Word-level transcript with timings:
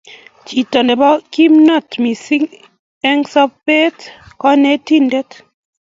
chito 0.47 0.79
nebo 0.87 1.09
kimnatet 1.33 1.89
mising' 2.03 2.53
eng' 3.09 3.27
sobet 3.33 3.97
konetindet 4.41 5.29